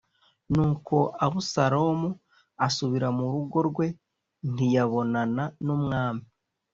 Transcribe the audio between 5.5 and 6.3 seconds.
n’umwami.